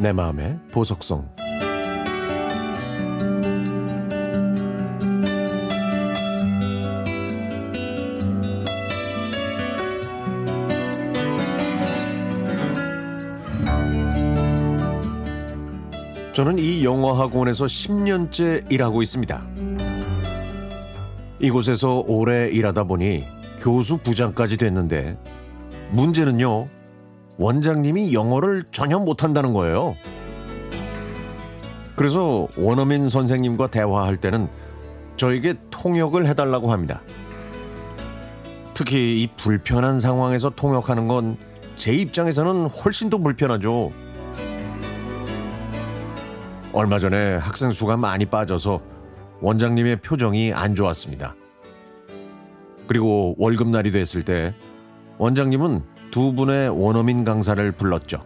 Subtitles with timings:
[0.00, 1.28] 내 마음의 보석성
[16.32, 19.46] 저는 이 영어 학원에서 10년째 일하고 있습니다.
[21.40, 23.24] 이곳에서 오래 일하다 보니
[23.58, 25.18] 교수 부장까지 됐는데
[25.90, 26.79] 문제는요.
[27.40, 29.96] 원장님이 영어를 전혀 못한다는 거예요.
[31.96, 34.48] 그래서 원어민 선생님과 대화할 때는
[35.16, 37.02] 저에게 통역을 해달라고 합니다.
[38.74, 43.90] 특히 이 불편한 상황에서 통역하는 건 제 입장에서는 훨씬 더 불편하죠.
[46.74, 48.82] 얼마 전에 학생 수가 많이 빠져서
[49.40, 51.34] 원장님의 표정이 안 좋았습니다.
[52.86, 54.54] 그리고 월급날이 됐을 때
[55.16, 55.80] 원장님은
[56.10, 58.24] 두 분의 원어민 강사를 불렀죠.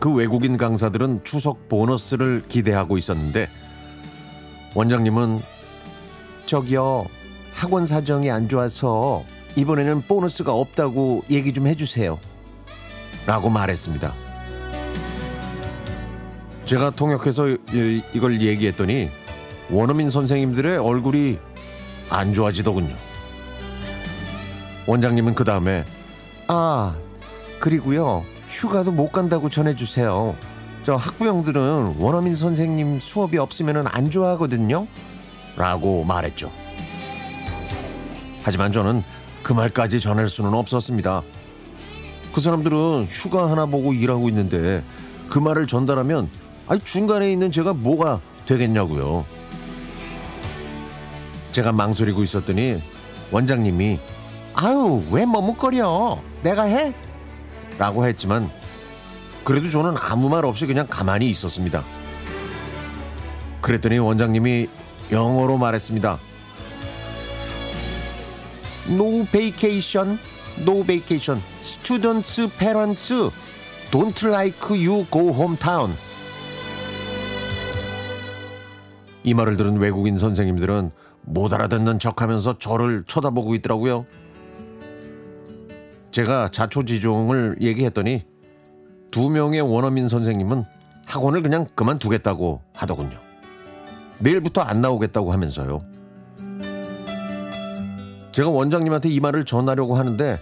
[0.00, 3.48] 그 외국인 강사들은 추석 보너스를 기대하고 있었는데
[4.74, 5.40] 원장님은
[6.46, 7.06] 저기요
[7.52, 9.24] 학원 사정이 안 좋아서
[9.56, 12.18] 이번에는 보너스가 없다고 얘기 좀 해주세요.
[13.26, 14.14] 라고 말했습니다.
[16.64, 17.48] 제가 통역해서
[18.12, 19.08] 이걸 얘기했더니
[19.70, 21.38] 원어민 선생님들의 얼굴이
[22.10, 23.13] 안 좋아지더군요.
[24.86, 25.84] 원장님은 그 다음에
[26.48, 26.94] 아
[27.60, 30.36] 그리고요 휴가도 못 간다고 전해주세요.
[30.84, 34.86] 저 학부형들은 원어민 선생님 수업이 없으면 안 좋아하거든요.
[35.56, 36.50] 라고 말했죠.
[38.42, 39.02] 하지만 저는
[39.42, 41.22] 그 말까지 전할 수는 없었습니다.
[42.34, 44.82] 그 사람들은 휴가 하나 보고 일하고 있는데
[45.30, 46.28] 그 말을 전달하면
[46.66, 49.24] 아니 중간에 있는 제가 뭐가 되겠냐고요.
[51.52, 52.82] 제가 망설이고 있었더니
[53.30, 54.00] 원장님이
[54.54, 56.94] 아유 왜 머뭇거려 내가 해?
[57.78, 58.50] 라고 했지만
[59.42, 61.84] 그래도 저는 아무 말 없이 그냥 가만히 있었습니다.
[63.60, 64.68] 그랬더니 원장님이
[65.10, 66.18] 영어로 말했습니다.
[68.88, 70.18] No vacation,
[70.60, 71.42] no vacation.
[71.62, 73.12] Students, parents
[73.90, 75.94] don't like you go hometown.
[79.24, 80.90] 이 말을 들은 외국인 선생님들은
[81.22, 84.04] 못 알아듣는 척하면서 저를 쳐다보고 있더라고요.
[86.14, 88.24] 제가 자초지종을 얘기했더니
[89.10, 90.62] 두 명의 원어민 선생님은
[91.06, 93.18] 학원을 그냥 그만두겠다고 하더군요.
[94.20, 95.80] 내일부터 안 나오겠다고 하면서요.
[98.30, 100.38] 제가 원장님한테 이 말을 전하려고 하는데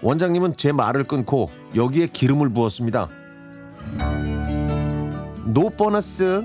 [0.00, 3.08] 원장님은 제 말을 끊고 여기에 기름을 부었습니다.
[5.46, 6.44] no bonus,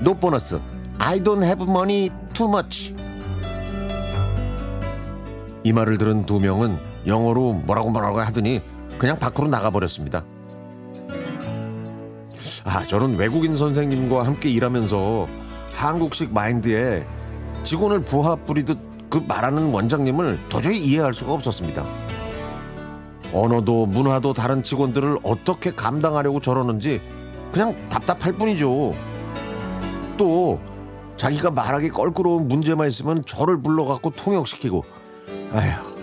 [0.00, 0.60] no bonus.
[0.98, 2.94] I don't have money too much.
[5.66, 6.78] 이 말을 들은 두 명은
[7.08, 8.62] 영어로 뭐라고 뭐라고 하더니
[8.98, 10.22] 그냥 밖으로 나가버렸습니다.
[12.62, 15.26] 아, 저는 외국인 선생님과 함께 일하면서
[15.72, 17.04] 한국식 마인드에
[17.64, 18.78] 직원을 부하 뿌리듯
[19.10, 21.84] 그 말하는 원장님을 도저히 이해할 수가 없었습니다.
[23.32, 27.00] 언어도 문화도 다른 직원들을 어떻게 감당하려고 저러는지
[27.50, 28.94] 그냥 답답할 뿐이죠.
[30.16, 30.60] 또
[31.16, 34.84] 자기가 말하기 껄끄러운 문제만 있으면 저를 불러갖고 통역시키고
[35.52, 35.96] 아휴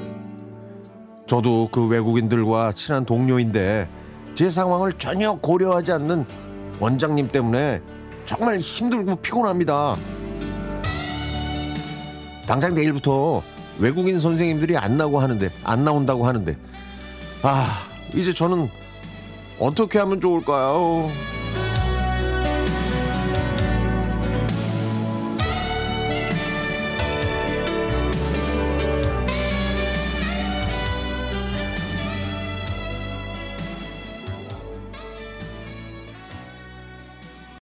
[1.25, 3.87] 저도 그 외국인들과 친한 동료인데
[4.35, 6.25] 제 상황을 전혀 고려하지 않는
[6.79, 7.81] 원장님 때문에
[8.25, 9.95] 정말 힘들고 피곤합니다.
[12.47, 13.41] 당장 내일부터
[13.79, 16.57] 외국인 선생님들이 안 나고 하는데 안 나온다고 하는데
[17.41, 17.83] 아
[18.13, 18.69] 이제 저는
[19.59, 21.09] 어떻게 하면 좋을까요?